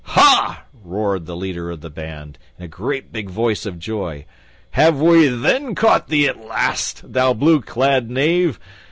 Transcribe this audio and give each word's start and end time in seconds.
"Ha!" 0.03 0.63
roared 0.83 1.27
the 1.27 1.35
leader 1.37 1.69
of 1.69 1.81
the 1.81 1.89
band 1.91 2.39
in 2.57 2.65
a 2.65 2.67
great 2.67 3.11
big 3.11 3.29
voice 3.29 3.67
of 3.67 3.77
joy, 3.77 4.25
"have 4.71 4.99
we 4.99 5.27
then 5.27 5.75
caught 5.75 6.07
thee 6.07 6.27
at 6.27 6.43
last, 6.43 7.13
thou 7.13 7.35
blue 7.35 7.61
clad 7.61 8.09
knave? 8.09 8.59